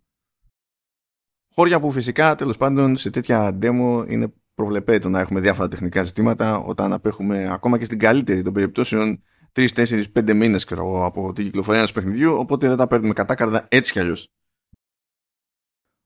Χώρια 1.53 1.79
που 1.79 1.91
φυσικά 1.91 2.35
τέλος 2.35 2.57
πάντων 2.57 2.97
σε 2.97 3.09
τέτοια 3.09 3.57
demo 3.61 4.05
είναι 4.07 4.33
προβλεπέτο 4.59 5.09
να 5.09 5.19
έχουμε 5.19 5.39
διάφορα 5.39 5.67
τεχνικά 5.67 6.03
ζητήματα 6.03 6.57
όταν 6.57 6.93
απέχουμε 6.93 7.47
ακόμα 7.51 7.77
και 7.77 7.85
στην 7.85 7.99
καλύτερη 7.99 8.41
των 8.41 8.53
περιπτώσεων 8.53 9.23
3, 9.53 9.67
4, 9.75 10.03
5 10.13 10.33
μήνες 10.33 10.67
από 11.03 11.33
την 11.33 11.43
κυκλοφορία 11.43 11.79
ενός 11.79 11.91
παιχνιδιού 11.91 12.33
οπότε 12.33 12.67
δεν 12.67 12.77
τα 12.77 12.87
παίρνουμε 12.87 13.13
κατάκαρδα 13.13 13.67
έτσι 13.69 13.91
κι 13.91 13.99
αλλιώς. 13.99 14.33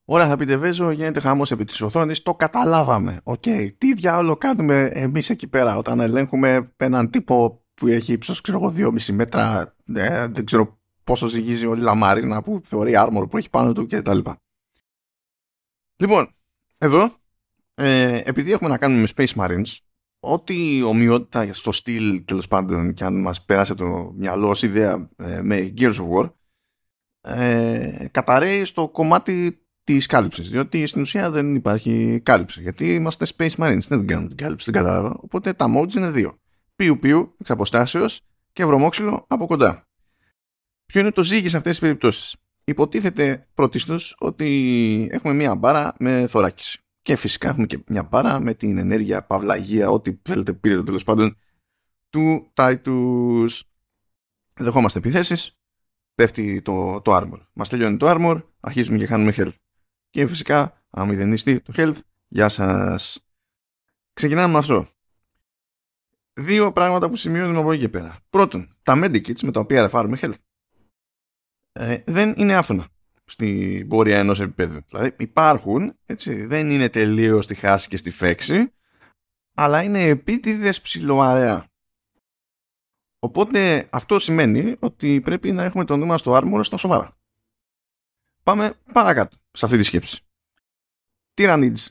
Ωραία, 0.04 0.28
θα 0.28 0.36
πείτε 0.36 0.56
Βέζο, 0.56 0.90
γίνεται 0.90 1.20
χαμός 1.20 1.50
επί 1.50 1.64
της 1.64 1.80
οθόνης, 1.80 2.22
το 2.22 2.34
καταλάβαμε. 2.34 3.20
OK, 3.22 3.42
okay. 3.44 3.68
τι 3.78 3.94
διάολο 3.94 4.36
κάνουμε 4.36 4.84
εμείς 4.84 5.30
εκεί 5.30 5.48
πέρα 5.48 5.76
όταν 5.76 6.00
ελέγχουμε 6.00 6.72
έναν 6.76 7.10
τύπο 7.10 7.64
που 7.74 7.86
έχει 7.86 8.12
ύψος, 8.12 8.40
ξέρω 8.40 8.58
εγώ, 8.58 8.72
2,5 8.76 9.12
μέτρα, 9.12 9.74
ε, 9.94 10.26
δεν 10.26 10.44
ξέρω 10.44 10.78
πόσο 11.04 11.26
ζυγίζει 11.26 11.66
η 11.66 11.74
λαμαρίνα 11.74 12.42
που 12.42 12.60
θεωρεί 12.62 12.92
armor 12.96 13.26
που 13.30 13.36
έχει 13.36 13.50
πάνω 13.50 13.72
του 13.72 13.86
κτλ. 13.86 14.18
Λοιπόν, 15.96 16.34
εδώ, 16.78 17.23
ε, 17.74 18.20
επειδή 18.24 18.52
έχουμε 18.52 18.70
να 18.70 18.78
κάνουμε 18.78 19.00
με 19.00 19.06
Space 19.16 19.42
Marines, 19.42 19.76
ό,τι 20.20 20.82
ομοιότητα 20.82 21.52
στο 21.52 21.72
στυλ 21.72 22.24
τέλος 22.24 22.48
πάντων 22.48 22.92
και 22.94 23.04
αν 23.04 23.20
μας 23.20 23.44
πέρασε 23.44 23.74
το 23.74 24.12
μυαλό 24.16 24.48
ως 24.48 24.62
ιδέα 24.62 25.10
ε, 25.16 25.42
με 25.42 25.72
Gears 25.78 25.94
of 25.94 26.08
War, 26.18 26.30
ε, 27.20 28.06
καταραίει 28.10 28.64
στο 28.64 28.88
κομμάτι 28.88 29.64
της 29.84 30.06
κάλυψης. 30.06 30.50
Διότι 30.50 30.86
στην 30.86 31.00
ουσία 31.00 31.30
δεν 31.30 31.54
υπάρχει 31.54 32.20
κάλυψη. 32.22 32.60
Γιατί 32.60 32.94
είμαστε 32.94 33.26
Space 33.36 33.54
Marines. 33.56 33.86
Δεν 33.88 34.06
κάνουμε 34.06 34.28
την 34.28 34.36
κάλυψη, 34.36 34.70
δεν 34.70 34.82
κατάλαβα. 34.82 35.18
Οπότε 35.20 35.52
τα 35.52 35.66
modes 35.76 35.94
είναι 35.94 36.10
δύο. 36.10 36.38
Πιου 36.76 36.98
πιου 36.98 37.34
εξ 37.38 37.50
αποστάσεως 37.50 38.20
και 38.52 38.64
βρωμόξυλο 38.64 39.24
από 39.28 39.46
κοντά. 39.46 39.88
Ποιο 40.86 41.00
είναι 41.00 41.10
το 41.10 41.22
ζύγι 41.22 41.48
σε 41.48 41.56
αυτές 41.56 41.72
τις 41.72 41.80
περιπτώσεις; 41.80 42.36
Υποτίθεται 42.64 43.48
πρωτίστως 43.54 44.16
ότι 44.18 45.08
έχουμε 45.10 45.34
μία 45.34 45.54
μπάρα 45.54 45.94
με 45.98 46.26
θωράκιση. 46.26 46.83
Και 47.04 47.16
φυσικά 47.16 47.48
έχουμε 47.48 47.66
και 47.66 47.84
μια 47.86 48.02
μπάρα 48.02 48.40
με 48.40 48.54
την 48.54 48.78
ενέργεια, 48.78 49.26
παύλα, 49.26 49.56
υγεία, 49.56 49.90
ό,τι 49.90 50.18
θέλετε 50.22 50.52
πείτε 50.52 50.82
τέλος 50.82 51.04
πάντων 51.04 51.36
του 52.10 52.52
Titus. 52.54 53.48
Δεχόμαστε 54.54 54.98
επιθέσεις, 54.98 55.58
πέφτει 56.14 56.62
το, 56.62 57.00
το 57.00 57.16
armor. 57.16 57.46
Μας 57.52 57.68
τελειώνει 57.68 57.96
το 57.96 58.06
armor, 58.10 58.42
αρχίζουμε 58.60 58.98
και 58.98 59.06
χάνουμε 59.06 59.32
health. 59.36 59.54
Και 60.10 60.26
φυσικά, 60.26 60.84
αν 60.90 61.08
μηδενιστεί 61.08 61.60
το 61.60 61.72
health, 61.76 61.98
γεια 62.28 62.48
σας. 62.48 63.26
Ξεκινάμε 64.12 64.52
με 64.52 64.58
αυτό. 64.58 64.88
Δύο 66.32 66.72
πράγματα 66.72 67.08
που 67.08 67.16
σημειώνουμε 67.16 67.60
από 67.60 67.72
εκεί 67.72 67.80
και 67.80 67.88
πέρα. 67.88 68.20
Πρώτον, 68.30 68.76
τα 68.82 68.94
medikits 68.96 69.40
με 69.40 69.52
τα 69.52 69.60
οποία 69.60 69.82
ρεφάρουμε 69.82 70.18
health 70.20 70.38
ε, 71.72 72.02
δεν 72.06 72.34
είναι 72.36 72.56
άφθονα 72.56 72.88
στην 73.24 73.88
πορεία 73.88 74.18
ενός 74.18 74.40
επίπεδου. 74.40 74.80
Δηλαδή 74.88 75.14
υπάρχουν, 75.18 75.98
έτσι, 76.06 76.46
δεν 76.46 76.70
είναι 76.70 76.88
τελείως 76.88 77.44
στη 77.44 77.54
χάση 77.54 77.88
και 77.88 77.96
στη 77.96 78.10
φέξη, 78.10 78.72
αλλά 79.54 79.82
είναι 79.82 80.02
επίτηδες 80.02 80.80
ψηλοαρέα. 80.80 81.68
Οπότε 83.18 83.88
αυτό 83.90 84.18
σημαίνει 84.18 84.76
ότι 84.78 85.20
πρέπει 85.20 85.52
να 85.52 85.62
έχουμε 85.62 85.84
το 85.84 85.96
νούμερο 85.96 86.18
στο 86.18 86.40
armor 86.42 86.60
στα 86.62 86.76
σοβαρά. 86.76 87.16
Πάμε 88.42 88.72
παρακάτω 88.92 89.36
σε 89.50 89.64
αυτή 89.64 89.76
τη 89.76 89.82
σκέψη. 89.82 90.22
Tyranids 91.34 91.86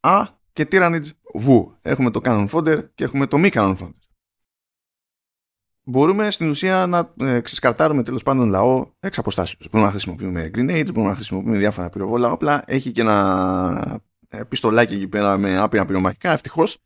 A 0.00 0.26
και 0.52 0.68
Tyranids 0.70 1.08
βου. 1.34 1.76
Έχουμε 1.82 2.10
το 2.10 2.20
Canon 2.24 2.48
Fodder 2.48 2.88
και 2.94 3.04
έχουμε 3.04 3.26
το 3.26 3.38
μη 3.38 3.48
Canon 3.52 3.76
Fodder. 3.78 4.05
Μπορούμε 5.88 6.30
στην 6.30 6.48
ουσία 6.48 6.86
να 6.86 7.12
ε, 7.20 7.40
ξεσκαρτάρουμε 7.40 8.02
τέλος 8.02 8.22
πάντων 8.22 8.48
λαό 8.48 8.86
εξ 9.00 9.18
αποστάσεως. 9.18 9.68
Μπορούμε 9.70 9.84
να 9.84 9.90
χρησιμοποιούμε 9.90 10.50
grenades, 10.54 10.88
μπορούμε 10.92 11.08
να 11.08 11.14
χρησιμοποιούμε 11.14 11.58
διάφορα 11.58 11.90
πυροβόλα 11.90 12.30
όπλα. 12.30 12.62
Έχει 12.66 12.92
και 12.92 13.00
ένα 13.00 14.00
ε, 14.28 14.40
πιστολάκι 14.48 14.94
εκεί 14.94 15.06
πέρα 15.06 15.38
με 15.38 15.58
άπειρα 15.58 15.86
πυρομαχικά, 15.86 16.32
ευτυχώς. 16.32 16.78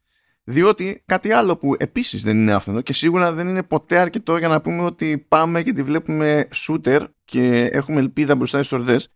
Διότι 0.44 1.02
κάτι 1.06 1.32
άλλο 1.32 1.56
που 1.56 1.74
επίσης 1.78 2.22
δεν 2.22 2.36
είναι 2.36 2.52
αυτό 2.52 2.80
και 2.80 2.92
σίγουρα 2.92 3.32
δεν 3.32 3.48
είναι 3.48 3.62
ποτέ 3.62 3.98
αρκετό 3.98 4.36
για 4.36 4.48
να 4.48 4.60
πούμε 4.60 4.82
ότι 4.82 5.24
πάμε 5.28 5.62
και 5.62 5.72
τη 5.72 5.82
βλέπουμε 5.82 6.48
shooter 6.54 7.04
και 7.24 7.68
έχουμε 7.72 8.00
ελπίδα 8.00 8.34
μπροστά 8.36 8.62
στις 8.62 8.78
ορδές, 8.78 9.12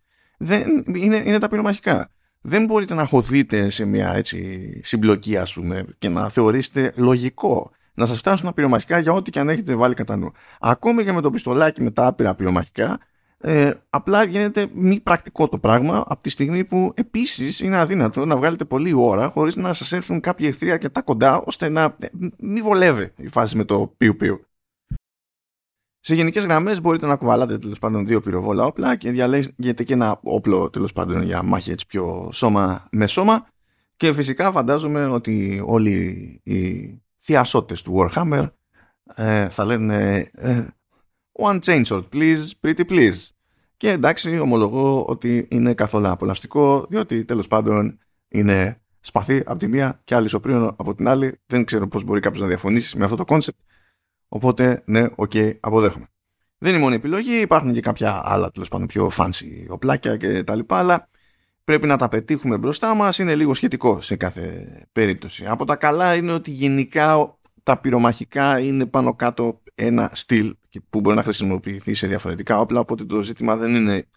είναι, 0.95 1.23
είναι 1.25 1.39
τα 1.39 1.47
πυρομαχικά. 1.47 2.09
Δεν 2.41 2.65
μπορείτε 2.65 2.93
να 2.93 3.05
χωθείτε 3.05 3.69
σε 3.69 3.85
μια 3.85 4.13
έτσι, 4.15 4.69
συμπλοκή, 4.83 5.37
ας 5.37 5.53
πούμε, 5.53 5.85
και 5.97 6.09
να 6.09 6.29
θεωρήσετε 6.29 6.93
λογικό 6.95 7.71
να 7.95 8.05
σας 8.05 8.17
φτάσουν 8.17 8.45
τα 8.45 8.53
πυρομαχικά 8.53 8.99
για 8.99 9.11
ό,τι 9.11 9.31
και 9.31 9.39
αν 9.39 9.49
έχετε 9.49 9.75
βάλει 9.75 9.93
κατά 9.93 10.15
νου. 10.15 10.31
Ακόμη 10.59 11.03
και 11.03 11.11
με 11.11 11.21
το 11.21 11.29
πιστολάκι 11.29 11.81
με 11.81 11.91
τα 11.91 12.05
άπειρα 12.05 12.35
πυρομαχικά, 12.35 12.99
ε, 13.37 13.71
απλά 13.89 14.23
γίνεται 14.23 14.67
μη 14.73 14.99
πρακτικό 14.99 15.47
το 15.47 15.57
πράγμα 15.57 16.03
από 16.07 16.21
τη 16.21 16.29
στιγμή 16.29 16.63
που 16.63 16.91
επίσης 16.95 17.59
είναι 17.59 17.77
αδύνατο 17.77 18.25
να 18.25 18.37
βγάλετε 18.37 18.65
πολλή 18.65 18.93
ώρα 18.93 19.29
χωρίς 19.29 19.55
να 19.55 19.73
σας 19.73 19.91
έρθουν 19.91 20.19
κάποια 20.19 20.47
εχθροί 20.47 20.71
αρκετά 20.71 21.01
κοντά 21.01 21.37
ώστε 21.37 21.69
να 21.69 21.83
ε, 21.99 22.07
μην 22.37 22.63
βολεύει 22.63 23.13
η 23.17 23.27
φάση 23.27 23.57
με 23.57 23.63
το 23.63 23.93
πιου 23.97 24.15
πιου. 24.15 24.45
Σε 25.99 26.15
γενικές 26.15 26.43
γραμμές 26.43 26.81
μπορείτε 26.81 27.05
να 27.05 27.15
κουβαλάτε 27.15 27.57
τέλος 27.57 27.79
πάντων 27.79 28.05
δύο 28.05 28.21
πυροβόλα 28.21 28.65
όπλα 28.65 28.95
και 28.95 29.11
διαλέγετε 29.11 29.83
και 29.83 29.93
ένα 29.93 30.19
όπλο 30.23 30.69
τέλος 30.69 30.93
πάντων 30.93 31.21
για 31.21 31.43
μάχη 31.43 31.71
έτσι 31.71 31.85
πιο 31.87 32.29
σώμα 32.31 32.87
με 32.91 33.07
σώμα. 33.07 33.47
Και 33.97 34.13
φυσικά 34.13 34.51
φαντάζομαι 34.51 35.05
ότι 35.05 35.61
όλοι 35.65 35.95
οι 36.43 37.04
θειασότες 37.25 37.81
του 37.81 37.95
Warhammer 37.97 38.49
ε, 39.15 39.49
θα 39.49 39.65
λένε 39.65 40.29
ε, 40.33 40.67
One 41.31 41.59
chainsword 41.59 42.03
please, 42.13 42.43
pretty 42.61 42.89
please. 42.89 43.29
Και 43.77 43.89
εντάξει, 43.89 44.39
ομολογώ 44.39 45.05
ότι 45.05 45.47
είναι 45.51 45.73
καθ' 45.73 45.94
όλα 45.94 46.07
απολαυστικό, 46.07 46.85
διότι 46.89 47.25
τέλος 47.25 47.47
πάντων 47.47 47.99
είναι 48.27 48.81
σπαθί 48.99 49.43
από 49.45 49.59
τη 49.59 49.67
μία 49.67 50.01
και 50.03 50.15
αλυσοπρίονο 50.15 50.75
από 50.77 50.95
την 50.95 51.07
άλλη. 51.07 51.39
Δεν 51.45 51.65
ξέρω 51.65 51.87
πώς 51.87 52.03
μπορεί 52.03 52.19
κάποιος 52.19 52.41
να 52.41 52.47
διαφωνήσει 52.47 52.97
με 52.97 53.03
αυτό 53.03 53.15
το 53.15 53.25
κόνσεπτ. 53.25 53.59
Οπότε, 54.27 54.83
ναι, 54.85 55.05
OK, 55.15 55.31
okay, 55.33 55.57
αποδέχομαι. 55.59 56.07
Δεν 56.57 56.73
είναι 56.73 56.81
μόνο 56.81 56.95
επιλογή, 56.95 57.39
υπάρχουν 57.39 57.73
και 57.73 57.79
κάποια 57.79 58.21
άλλα 58.23 58.51
τέλος 58.51 58.69
πάντων 58.69 58.87
πιο 58.87 59.11
fancy 59.17 59.65
οπλάκια 59.69 60.17
και 60.17 60.43
τα 60.43 60.55
λοιπά, 60.55 60.77
αλλά 60.77 61.09
πρέπει 61.65 61.87
να 61.87 61.97
τα 61.97 62.07
πετύχουμε 62.07 62.57
μπροστά 62.57 62.93
μας, 62.93 63.17
είναι 63.17 63.35
λίγο 63.35 63.53
σχετικό 63.53 64.01
σε 64.01 64.15
κάθε 64.15 64.67
περίπτωση. 64.91 65.45
Από 65.45 65.65
τα 65.65 65.75
καλά 65.75 66.15
είναι 66.15 66.31
ότι 66.31 66.51
γενικά 66.51 67.37
τα 67.63 67.77
πυρομαχικά 67.79 68.59
είναι 68.59 68.85
πάνω 68.85 69.15
κάτω 69.15 69.61
ένα 69.75 70.09
στυλ 70.13 70.55
που 70.89 70.99
μπορεί 70.99 71.15
να 71.15 71.23
χρησιμοποιηθεί 71.23 71.93
σε 71.93 72.07
διαφορετικά 72.07 72.59
όπλα, 72.59 72.79
οπότε 72.79 73.05
το 73.05 73.21
ζήτημα 73.21 73.55
δεν 73.55 73.75
είναι 73.75 74.07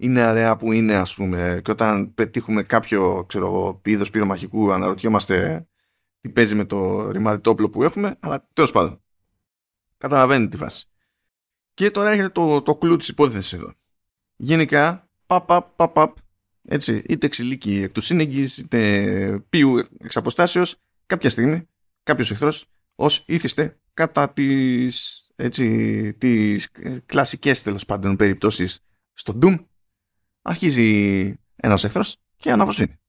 είναι 0.00 0.20
αρέα 0.20 0.56
που 0.56 0.72
είναι 0.72 0.94
ας 0.94 1.14
πούμε. 1.14 1.60
Και 1.64 1.70
όταν 1.70 2.14
πετύχουμε 2.14 2.62
κάποιο 2.62 3.24
ξέρω, 3.28 3.80
είδος 3.84 4.10
πυρομαχικού 4.10 4.72
αναρωτιόμαστε 4.72 5.66
τι 6.20 6.28
παίζει 6.28 6.54
με 6.54 6.64
το 6.64 7.10
ρημάδι 7.10 7.40
το 7.40 7.50
όπλο 7.50 7.70
που 7.70 7.82
έχουμε 7.82 8.16
αλλά 8.20 8.48
τέλος 8.52 8.72
πάντων 8.72 9.02
καταλαβαίνετε 9.96 10.48
τη 10.48 10.56
φάση 10.56 10.86
και 11.74 11.90
τώρα 11.90 12.10
έρχεται 12.10 12.28
το, 12.28 12.62
το 12.62 12.76
κλου 12.76 12.96
της 12.96 13.08
υπόθεσης 13.08 13.52
εδώ. 13.52 13.72
Γενικά 14.36 15.08
παπ 15.26 15.46
παπ 15.46 15.76
παπ 15.76 15.92
παπ 15.92 16.16
έτσι, 16.70 17.02
είτε 17.08 17.28
ξυλίκι 17.28 17.82
εκ 17.82 17.92
του 17.92 18.00
σύνεγγυς, 18.00 18.58
είτε 18.58 19.44
πίου 19.48 19.88
εξ 19.98 20.16
αποστάσεως, 20.16 20.76
κάποια 21.06 21.30
στιγμή 21.30 21.68
κάποιος 22.02 22.30
εχθρός 22.30 22.66
ως 22.94 23.24
ήθιστε 23.26 23.78
κατά 23.94 24.32
τις, 24.32 25.26
έτσι, 25.36 26.14
τις 26.14 26.70
κλασικές 27.06 27.62
τέλος 27.62 27.84
πάντων 27.84 28.16
περιπτώσεις 28.16 28.80
στο 29.12 29.38
Doom 29.42 29.64
αρχίζει 30.42 31.34
ένας 31.56 31.84
εχθρός 31.84 32.16
και 32.36 32.52
αναβοσύνει. 32.52 33.00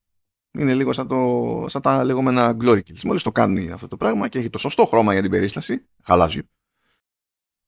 Είναι 0.52 0.74
λίγο 0.74 0.92
σαν, 0.92 1.08
το, 1.08 1.64
σαν 1.68 1.82
τα 1.82 2.04
λεγόμενα 2.04 2.56
glory 2.60 2.78
kills. 2.78 3.02
Μόλις 3.04 3.22
το 3.22 3.32
κάνει 3.32 3.70
αυτό 3.70 3.88
το 3.88 3.96
πράγμα 3.96 4.28
και 4.28 4.38
έχει 4.38 4.50
το 4.50 4.58
σωστό 4.58 4.86
χρώμα 4.86 5.12
για 5.12 5.22
την 5.22 5.30
περίσταση, 5.30 5.88
χαλάζιο. 6.02 6.42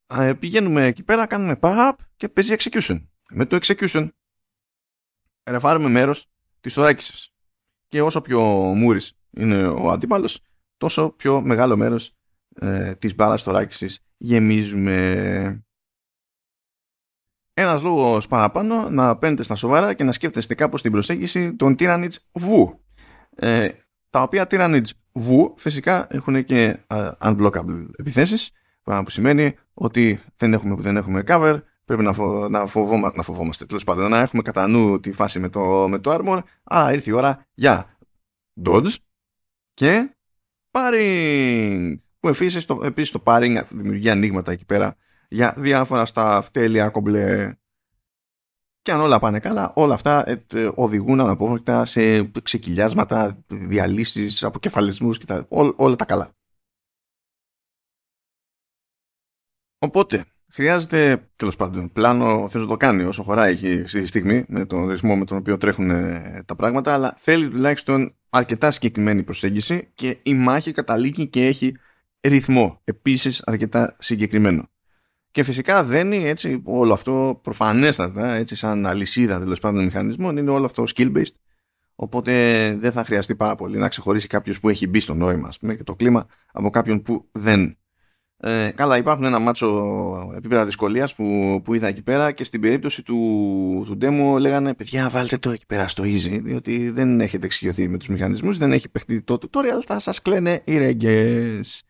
Ε, 0.06 0.32
πηγαίνουμε 0.32 0.86
εκεί 0.86 1.02
πέρα, 1.02 1.26
κάνουμε 1.26 1.58
power 1.60 1.92
και 2.16 2.28
παίζει 2.28 2.54
execution. 2.58 3.06
Με 3.30 3.46
το 3.46 3.58
execution 3.62 4.08
ρεφάρουμε 5.44 5.88
μέρος 5.88 6.26
της 6.60 6.74
θωράκισης. 6.74 7.32
Και 7.88 8.02
όσο 8.02 8.20
πιο 8.20 8.42
μούρης 8.76 9.12
είναι 9.30 9.66
ο 9.66 9.90
αντίπαλος, 9.90 10.40
τόσο 10.76 11.10
πιο 11.10 11.40
μεγάλο 11.40 11.76
μέρος 11.76 12.16
ε, 12.54 12.94
της 12.94 13.14
μπάλας 13.14 13.42
θωράκισης 13.42 14.00
γεμίζουμε. 14.16 15.64
Ένας 17.54 17.82
λόγος 17.82 18.26
παραπάνω 18.26 18.90
να 18.90 19.16
παίρνετε 19.16 19.42
στα 19.42 19.54
σοβαρά 19.54 19.94
και 19.94 20.04
να 20.04 20.12
σκέφτεστε 20.12 20.54
κάπως 20.54 20.82
την 20.82 20.92
προσέγγιση 20.92 21.54
των 21.54 21.76
Tyranids 21.78 22.14
Vu. 22.32 22.78
Ε, 23.30 23.68
τα 24.10 24.22
οποία 24.22 24.46
Tyranids 24.50 24.90
Vu 25.12 25.52
φυσικά 25.56 26.06
έχουν 26.10 26.44
και 26.44 26.78
uh, 26.86 27.12
unblockable 27.18 27.86
επιθέσεις, 27.96 28.50
που 28.82 29.10
σημαίνει 29.10 29.54
ότι 29.74 30.20
δεν 30.36 30.52
έχουμε, 30.52 30.74
δεν 30.78 30.96
έχουμε 30.96 31.22
cover, 31.26 31.60
πρέπει 31.84 32.02
να, 32.02 32.12
φο, 32.12 32.48
να, 32.48 32.66
φοβόμα, 32.66 33.12
να 33.16 33.22
φοβόμαστε. 33.22 33.64
Τέλος 33.64 33.84
πάντων, 33.84 34.10
να 34.10 34.18
έχουμε 34.18 34.42
κατά 34.42 34.66
νου 34.66 35.00
τη 35.00 35.12
φάση 35.12 35.38
με 35.38 35.48
το, 35.48 35.88
με 35.88 35.98
το 35.98 36.18
armor. 36.18 36.42
Άρα 36.62 36.92
ήρθε 36.92 37.10
η 37.10 37.12
ώρα 37.12 37.46
για 37.54 37.96
dodge 38.64 38.94
και 39.74 40.16
paring. 40.70 41.96
Που 42.20 42.28
επίσης 42.28 42.64
το, 42.64 42.80
επίσης 42.84 43.10
το 43.10 43.22
paring 43.26 43.62
δημιουργεί 43.70 44.10
ανοίγματα 44.10 44.52
εκεί 44.52 44.64
πέρα 44.64 44.96
για 45.28 45.54
διάφορα 45.56 46.04
στα 46.04 46.42
φτέλια 46.42 46.88
κομπλέ. 46.88 47.56
Και 48.82 48.92
αν 48.92 49.00
όλα 49.00 49.18
πάνε 49.18 49.38
καλά, 49.38 49.72
όλα 49.74 49.94
αυτά 49.94 50.28
ε, 50.28 50.70
οδηγούν 50.74 51.20
αναπόφευκτα 51.20 51.84
σε 51.84 52.30
ξεκυλιάσματα, 52.42 53.44
διαλύσεις, 53.46 54.44
αποκεφαλισμούς 54.44 55.18
και 55.18 55.24
τα, 55.24 55.46
όλα 55.76 55.96
τα 55.96 56.04
καλά. 56.04 56.34
Οπότε, 59.78 60.24
χρειάζεται 60.52 61.28
τέλος 61.36 61.56
πάντων 61.56 61.92
πλάνο, 61.92 62.48
θε 62.48 62.58
να 62.58 62.66
το 62.66 62.76
κάνει 62.76 63.02
όσο 63.02 63.22
χωράει 63.22 63.52
εκεί 63.52 63.84
στη 63.86 64.06
στιγμή 64.06 64.44
με 64.48 64.66
τον 64.66 64.88
ρυθμό 64.88 65.16
με 65.16 65.24
τον 65.24 65.36
οποίο 65.36 65.58
τρέχουν 65.58 65.90
ε, 65.90 66.42
τα 66.46 66.56
πράγματα, 66.56 66.92
αλλά 66.92 67.14
θέλει 67.18 67.48
τουλάχιστον 67.48 68.14
αρκετά 68.30 68.70
συγκεκριμένη 68.70 69.22
προσέγγιση 69.22 69.90
και 69.94 70.18
η 70.22 70.34
μάχη 70.34 70.72
καταλήγει 70.72 71.26
και 71.26 71.46
έχει 71.46 71.76
ρυθμό 72.20 72.80
επίσης 72.84 73.42
αρκετά 73.46 73.96
συγκεκριμένο. 73.98 74.68
Και 75.30 75.42
φυσικά 75.42 75.84
δένει 75.84 76.28
έτσι 76.28 76.62
όλο 76.64 76.92
αυτό 76.92 77.40
προφανέστατα, 77.42 78.32
έτσι 78.32 78.56
σαν 78.56 78.86
αλυσίδα 78.86 79.38
τέλος 79.38 79.60
πάντων 79.60 79.84
μηχανισμών, 79.84 80.36
είναι 80.36 80.50
όλο 80.50 80.64
αυτό 80.64 80.84
skill-based. 80.94 81.34
Οπότε 81.94 82.32
δεν 82.80 82.92
θα 82.92 83.04
χρειαστεί 83.04 83.34
πάρα 83.34 83.54
πολύ 83.54 83.78
να 83.78 83.88
ξεχωρίσει 83.88 84.26
κάποιος 84.26 84.60
που 84.60 84.68
έχει 84.68 84.86
μπει 84.86 85.00
στο 85.00 85.14
νόημα 85.14 85.48
πούμε, 85.60 85.74
και 85.74 85.84
το 85.84 85.94
κλίμα 85.94 86.26
από 86.52 86.70
κάποιον 86.70 87.02
που 87.02 87.28
δεν 87.32 87.76
ε, 88.44 88.70
καλά, 88.74 88.96
υπάρχουν 88.96 89.24
ένα 89.24 89.38
μάτσο 89.38 90.32
επίπεδα 90.36 90.64
δυσκολίας 90.64 91.14
που, 91.14 91.60
που 91.64 91.74
είδα 91.74 91.86
εκεί 91.86 92.02
πέρα 92.02 92.32
και 92.32 92.44
στην 92.44 92.60
περίπτωση 92.60 93.02
του, 93.02 93.16
του 93.86 93.98
demo 94.00 94.40
λέγανε 94.40 94.74
παιδιά 94.74 95.08
βάλτε 95.08 95.38
το 95.38 95.50
εκεί 95.50 95.66
πέρα 95.66 95.88
στο 95.88 96.02
easy 96.02 96.40
διότι 96.42 96.90
δεν 96.90 97.20
έχετε 97.20 97.46
εξοικειωθεί 97.46 97.88
με 97.88 97.98
τους 97.98 98.08
μηχανισμούς, 98.08 98.58
δεν 98.58 98.72
έχει 98.72 98.88
παιχτεί 98.88 99.22
το 99.22 99.38
tutorial, 99.40 99.82
θα 99.86 99.98
σας 99.98 100.22
κλαίνε 100.22 100.62
οι 100.64 100.78
ρέγγες. 100.78 101.82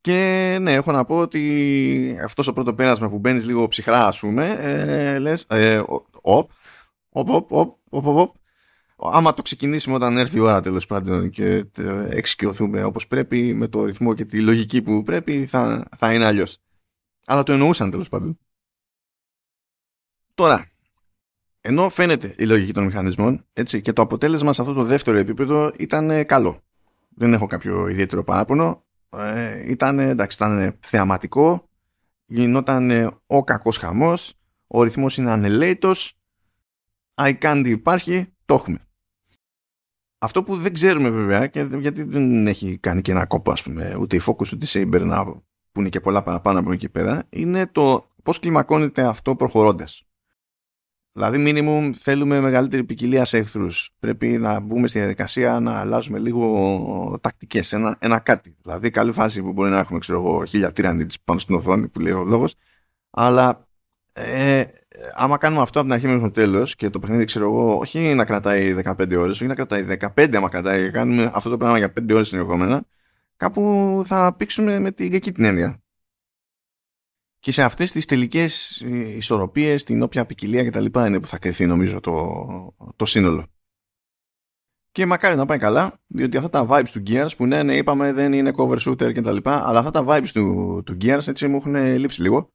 Και 0.00 0.58
ναι, 0.60 0.72
έχω 0.72 0.92
να 0.92 1.04
πω 1.04 1.18
ότι 1.18 2.18
αυτός 2.24 2.46
ο 2.46 2.52
πρώτο 2.52 2.74
πέρασμα 2.74 3.08
που 3.08 3.18
μπαίνεις 3.18 3.46
λίγο 3.46 3.68
ψυχρά 3.68 4.06
ας 4.06 4.18
πούμε, 4.18 4.56
ε, 4.58 5.18
λες, 5.18 5.44
ε, 5.48 5.82
οπ, 5.86 6.06
οπ, 6.20 7.30
οπ, 7.30 7.52
οπ, 7.52 7.76
οπ, 7.90 8.06
οπ, 8.06 8.34
άμα 9.12 9.34
το 9.34 9.42
ξεκινήσουμε 9.42 9.94
όταν 9.94 10.16
έρθει 10.16 10.36
η 10.36 10.40
ώρα 10.40 10.60
τέλος 10.60 10.86
πάντων 10.86 11.30
και 11.30 11.64
εξοικειωθούμε 12.08 12.84
όπως 12.84 13.06
πρέπει 13.06 13.54
με 13.54 13.68
το 13.68 13.84
ρυθμό 13.84 14.14
και 14.14 14.24
τη 14.24 14.40
λογική 14.40 14.82
που 14.82 15.02
πρέπει 15.02 15.46
θα, 15.46 15.88
θα 15.96 16.14
είναι 16.14 16.24
αλλιώς. 16.24 16.58
Αλλά 17.26 17.42
το 17.42 17.52
εννοούσαν 17.52 17.90
τέλος 17.90 18.08
πάντων. 18.08 18.38
Τώρα, 20.34 20.70
ενώ 21.60 21.88
φαίνεται 21.88 22.34
η 22.38 22.44
λογική 22.44 22.72
των 22.72 22.84
μηχανισμών 22.84 23.44
έτσι, 23.52 23.80
και 23.80 23.92
το 23.92 24.02
αποτέλεσμα 24.02 24.52
σε 24.52 24.60
αυτό 24.60 24.74
το 24.74 24.84
δεύτερο 24.84 25.18
επίπεδο 25.18 25.72
ήταν 25.78 26.10
ε, 26.10 26.24
καλό. 26.24 26.62
Δεν 27.08 27.32
έχω 27.32 27.46
κάποιο 27.46 27.88
ιδιαίτερο 27.88 28.24
παράπονο. 28.24 28.84
Ε, 29.16 29.70
ήταν, 29.70 29.98
εντάξει, 29.98 30.36
ήταν 30.40 30.76
θεαματικό. 30.80 31.68
Γινόταν 32.26 32.90
ο 33.26 33.44
κακός 33.44 33.76
χαμός. 33.76 34.34
Ο 34.66 34.82
ρυθμός 34.82 35.16
είναι 35.16 35.30
ανελαίτος. 35.30 36.18
iCandy 37.14 37.66
υπάρχει. 37.66 38.32
Το 38.44 38.54
έχουμε. 38.54 38.83
Αυτό 40.24 40.42
που 40.42 40.56
δεν 40.56 40.72
ξέρουμε 40.72 41.10
βέβαια, 41.10 41.46
και 41.46 41.68
γιατί 41.80 42.02
δεν 42.02 42.46
έχει 42.46 42.78
κάνει 42.78 43.02
και 43.02 43.10
ένα 43.10 43.26
κόπο, 43.26 43.50
ας 43.50 43.62
πούμε, 43.62 43.96
ούτε 44.00 44.16
η 44.16 44.20
Focus 44.26 44.52
ούτε 44.52 44.78
η 44.78 44.88
Saber 44.92 45.00
να 45.00 45.24
που 45.72 45.80
είναι 45.80 45.88
και 45.88 46.00
πολλά 46.00 46.22
παραπάνω 46.22 46.58
από 46.58 46.72
εκεί 46.72 46.88
πέρα, 46.88 47.26
είναι 47.28 47.66
το 47.66 48.10
πώς 48.22 48.38
κλιμακώνεται 48.38 49.02
αυτό 49.02 49.36
προχωρώντας. 49.36 50.06
Δηλαδή, 51.12 51.44
minimum 51.46 51.90
θέλουμε 51.94 52.40
μεγαλύτερη 52.40 52.84
ποικιλία 52.84 53.24
σε 53.24 53.38
εχθρούς. 53.38 53.90
Πρέπει 53.98 54.26
να 54.26 54.60
μπούμε 54.60 54.86
στη 54.86 54.98
διαδικασία 54.98 55.60
να 55.60 55.78
αλλάζουμε 55.78 56.18
λίγο 56.18 57.18
τακτικές. 57.20 57.72
Ένα, 57.72 57.96
ένα 58.00 58.18
κάτι. 58.18 58.56
Δηλαδή, 58.62 58.90
καλή 58.90 59.12
φάση 59.12 59.42
που 59.42 59.52
μπορεί 59.52 59.70
να 59.70 59.78
έχουμε, 59.78 59.98
ξέρω 59.98 60.18
εγώ, 60.18 60.44
χίλια 60.44 60.72
τυρανίτες 60.72 61.20
πάνω 61.20 61.38
στην 61.38 61.54
οθόνη 61.54 61.88
που 61.88 62.00
λέει 62.00 62.12
ο 62.12 62.24
λόγος. 62.24 62.54
Αλλά 63.10 63.68
ε, 64.12 64.64
άμα 65.12 65.38
κάνουμε 65.38 65.62
αυτό 65.62 65.78
από 65.78 65.88
την 65.88 65.96
αρχή 65.96 66.06
μέχρι 66.06 66.22
το 66.22 66.30
τέλος 66.30 66.74
και 66.74 66.90
το 66.90 66.98
παιχνίδι, 66.98 67.24
ξέρω 67.24 67.44
εγώ, 67.44 67.78
όχι 67.78 68.14
να 68.14 68.24
κρατάει 68.24 68.74
15 68.84 69.16
ώρες, 69.18 69.40
όχι 69.40 69.46
να 69.46 69.54
κρατάει 69.54 69.86
15 70.16 70.34
άμα 70.36 70.48
κρατάει, 70.48 70.90
κάνουμε 70.90 71.30
αυτό 71.34 71.50
το 71.50 71.56
πράγμα 71.56 71.78
για 71.78 71.92
5 72.00 72.14
ώρες 72.14 72.28
συνεχόμενα, 72.28 72.84
κάπου 73.36 74.02
θα 74.06 74.34
πήξουμε 74.36 74.78
με 74.78 74.92
την 74.92 75.14
εκεί 75.14 75.32
την 75.32 75.44
έννοια 75.44 75.84
και 77.44 77.52
σε 77.52 77.62
αυτές 77.62 77.92
τις 77.92 78.04
τελικές 78.04 78.80
ε, 78.80 79.16
ισορροπίες, 79.16 79.84
την 79.84 80.02
όποια 80.02 80.26
ποικιλία 80.26 80.62
και 80.62 80.70
τα 80.70 80.80
λοιπά 80.80 81.06
είναι 81.06 81.20
που 81.20 81.26
θα 81.26 81.38
κρυθεί 81.38 81.66
νομίζω 81.66 82.00
το, 82.00 82.74
το 82.96 83.04
σύνολο. 83.04 83.46
Και 84.90 85.06
μακάρι 85.06 85.36
να 85.36 85.46
πάει 85.46 85.58
καλά, 85.58 86.00
διότι 86.06 86.36
αυτά 86.36 86.50
τα 86.50 86.66
vibes 86.70 86.88
του 86.92 87.02
Gears 87.06 87.36
που 87.36 87.46
ναι, 87.46 87.62
ναι 87.62 87.76
είπαμε 87.76 88.12
δεν 88.12 88.32
είναι 88.32 88.52
cover 88.56 88.78
shooter 88.78 89.12
και 89.12 89.20
τα 89.20 89.32
λοιπά, 89.32 89.68
αλλά 89.68 89.78
αυτά 89.78 89.90
τα 89.90 90.04
vibes 90.06 90.28
του, 90.32 90.82
του 90.86 90.96
Gears 91.00 91.26
έτσι 91.26 91.48
μου 91.48 91.56
έχουν 91.56 91.74
λείψει 91.74 92.22
λίγο. 92.22 92.52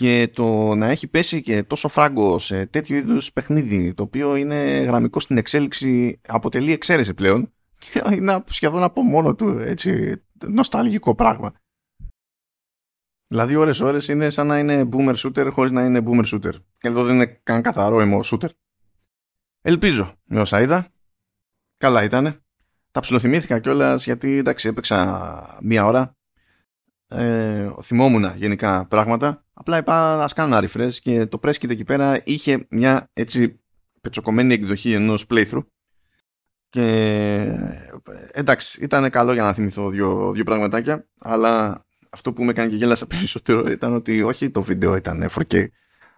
Και 0.00 0.30
το 0.34 0.74
να 0.74 0.86
έχει 0.86 1.06
πέσει 1.06 1.42
και 1.42 1.62
τόσο 1.62 1.88
φράγκο 1.88 2.38
σε 2.38 2.66
τέτοιο 2.66 2.96
είδους 2.96 3.32
παιχνίδι, 3.32 3.94
το 3.94 4.02
οποίο 4.02 4.36
είναι 4.36 4.80
γραμμικό 4.80 5.20
στην 5.20 5.36
εξέλιξη, 5.38 6.20
αποτελεί 6.26 6.72
εξαίρεση 6.72 7.14
πλέον. 7.14 7.52
Και 7.78 8.02
είναι 8.12 8.44
σχεδόν 8.46 8.82
από 8.82 9.02
μόνο 9.02 9.34
του 9.34 9.48
έτσι, 9.48 10.22
νοσταλγικό 10.46 11.14
πράγμα. 11.14 11.52
Δηλαδή 13.26 13.54
ώρες 13.54 13.80
ώρες 13.80 14.08
είναι 14.08 14.30
σαν 14.30 14.46
να 14.46 14.58
είναι 14.58 14.88
boomer 14.92 15.14
shooter 15.14 15.48
χωρίς 15.52 15.72
να 15.72 15.84
είναι 15.84 16.02
boomer 16.06 16.24
shooter. 16.24 16.52
Και 16.78 16.88
εδώ 16.88 17.04
δεν 17.04 17.14
είναι 17.14 17.40
καν 17.42 17.62
καθαρό 17.62 18.00
αιμο 18.00 18.20
shooter. 18.24 18.48
Ελπίζω 19.60 20.12
με 20.24 20.40
όσα 20.40 20.60
είδα. 20.60 20.88
Καλά 21.76 22.04
ήτανε. 22.04 22.40
Τα 22.90 23.00
ψιλοθυμήθηκα 23.00 23.58
κιόλας 23.58 24.04
γιατί 24.04 24.36
εντάξει 24.36 24.68
έπαιξα 24.68 25.58
μία 25.62 25.84
ώρα. 25.84 26.15
Ε, 27.08 27.70
θυμόμουν 27.82 28.32
γενικά 28.36 28.86
πράγματα. 28.86 29.44
Απλά 29.52 29.76
είπα 29.76 30.22
ας 30.22 30.32
κάνω 30.32 30.56
ένα 30.56 30.68
refresh 30.68 30.92
και 30.92 31.26
το 31.26 31.38
press 31.42 31.70
εκεί 31.70 31.84
πέρα 31.84 32.20
είχε 32.24 32.66
μια 32.70 33.10
έτσι 33.12 33.60
πετσοκομμένη 34.00 34.54
εκδοχή 34.54 34.92
ενός 34.92 35.26
playthrough. 35.30 35.64
Και 36.68 36.82
εντάξει, 38.32 38.78
ήταν 38.82 39.10
καλό 39.10 39.32
για 39.32 39.42
να 39.42 39.52
θυμηθώ 39.52 39.88
δύο, 39.88 40.32
δύο 40.32 40.44
πραγματάκια, 40.44 41.08
αλλά 41.20 41.84
αυτό 42.10 42.32
που 42.32 42.44
με 42.44 42.50
έκανε 42.50 42.68
και 42.68 42.76
γέλασα 42.76 43.06
περισσότερο 43.16 43.70
ήταν 43.70 43.94
ότι 43.94 44.22
όχι 44.22 44.50
το 44.50 44.62
βίντεο 44.62 44.96
ήταν 44.96 45.30
4K, 45.30 45.66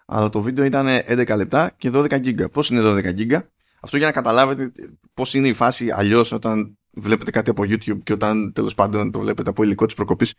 αλλά 0.05 0.29
το 0.29 0.41
βίντεο 0.41 0.65
ήταν 0.65 0.87
11 1.07 1.35
λεπτά 1.35 1.71
και 1.77 1.91
12 1.93 2.09
GB. 2.11 2.51
Πώς 2.51 2.69
είναι 2.69 2.81
12 2.83 3.17
GB? 3.17 3.39
Αυτό 3.81 3.97
για 3.97 4.05
να 4.05 4.11
καταλάβετε 4.11 4.71
πώς 5.13 5.33
είναι 5.33 5.47
η 5.47 5.53
φάση 5.53 5.91
αλλιώς 5.91 6.31
όταν 6.31 6.77
βλέπετε 6.91 7.31
κάτι 7.31 7.49
από 7.49 7.63
YouTube 7.63 8.03
και 8.03 8.13
όταν 8.13 8.53
τέλος 8.53 8.75
πάντων 8.75 9.11
το 9.11 9.19
βλέπετε 9.19 9.49
από 9.49 9.63
υλικό 9.63 9.85
της 9.85 9.95
προκοπής. 9.95 10.33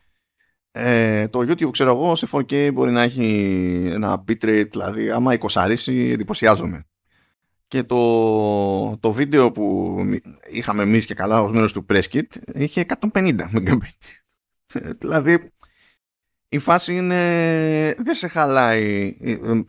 Ε, 0.73 1.29
το 1.29 1.41
YouTube 1.41 1.71
ξέρω 1.71 1.91
εγώ 1.91 2.15
σε 2.15 2.29
4K 2.33 2.71
μπορεί 2.73 2.91
να 2.91 3.03
έχει 3.03 3.91
ένα 3.93 4.25
bitrate 4.29 4.69
δηλαδή 4.71 5.11
άμα 5.11 5.39
20 5.39 5.71
εντυπωσιάζομαι. 5.87 6.85
Και 7.69 7.83
το, 7.83 8.97
το 8.99 9.12
βίντεο 9.12 9.53
που 9.53 9.97
είχαμε 10.50 10.83
εμείς 10.83 11.07
και 11.07 11.15
καλά 11.15 11.43
ως 11.43 11.53
μέρος 11.53 11.73
του 11.73 11.87
Preskit 11.89 12.27
είχε 12.55 12.87
150 13.12 13.39
MB 13.55 13.79
δηλαδή 14.99 15.53
η 16.49 16.59
φάση 16.59 16.97
είναι 16.97 17.95
δεν 17.99 18.15
σε 18.15 18.29
χαλάει 18.29 19.17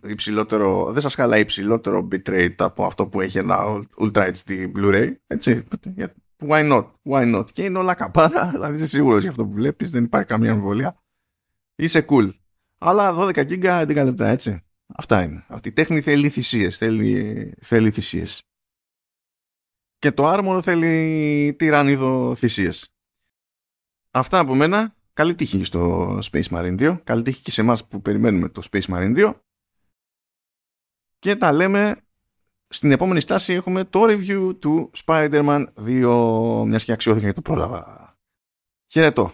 υψηλότερο 0.04 0.92
δεν 0.92 1.02
σας 1.02 1.16
χαλάει 1.16 1.42
υψηλότερο 1.42 2.08
bitrate 2.12 2.56
από 2.58 2.86
αυτό 2.86 3.08
που 3.08 3.22
έχει 3.22 3.38
ένα 3.38 3.58
Ultra 4.00 4.32
HD 4.32 4.72
Blu-ray 4.76 5.12
έτσι 5.28 5.64
why 6.48 6.72
not, 6.72 6.92
why 7.04 7.36
not; 7.36 7.52
Και 7.52 7.64
είναι 7.64 7.78
όλα 7.78 7.94
καπάρα 7.94 8.50
δηλαδή 8.52 8.76
είσαι 8.76 8.88
σίγουρος 8.88 9.22
για 9.22 9.30
αυτό 9.30 9.46
που 9.46 9.54
βλέπεις 9.54 9.90
δεν 9.90 10.04
υπάρχει 10.04 10.28
καμία 10.28 10.52
αμφιβολία 10.52 11.04
είσαι 11.76 12.06
cool 12.10 12.34
αλλά 12.78 13.14
12 13.18 13.34
GB 13.34 13.64
11 13.64 13.96
λεπτά 13.96 14.28
έτσι 14.28 14.64
αυτά 14.96 15.24
είναι 15.24 15.46
αυτή 15.48 15.70
η 15.70 15.72
τέχνη 15.72 16.02
θέλει 16.02 16.30
θυσίες 16.30 16.78
θέλει, 16.78 17.54
θέλει 17.62 17.92
θυσίες 17.92 18.44
και 20.00 20.12
το 20.12 20.28
άρμορο 20.28 20.62
θέλει 20.62 21.56
τυραννίδο 21.58 22.36
θυσίες 22.36 22.92
Αυτά 24.12 24.40
από 24.40 24.56
μένα. 24.56 24.96
Καλή 25.14 25.36
τύχη 25.36 25.64
στο 25.64 26.18
Space 26.32 26.48
Marine 26.50 26.80
2. 26.80 27.00
Καλή 27.04 27.22
τύχη 27.22 27.42
και 27.42 27.52
σε 27.52 27.62
εμάς 27.62 27.88
που 27.88 28.02
περιμένουμε 28.02 28.50
το 28.50 28.68
Space 28.72 28.86
Marine 28.86 29.16
2. 29.18 29.34
Και 31.20 31.36
τα 31.36 31.52
λέμε 31.52 32.01
στην 32.74 32.92
επόμενη 32.92 33.20
στάση 33.20 33.54
έχουμε 33.54 33.84
το 33.84 34.04
review 34.04 34.56
του 34.60 34.92
Spider-Man 35.06 35.66
2. 35.86 36.64
Μιας 36.66 36.84
και 36.84 36.92
αξιώθηκε 36.92 37.26
και 37.26 37.34
το 37.34 37.42
πρόλαβα. 37.42 38.16
Χαιρετώ. 38.92 39.32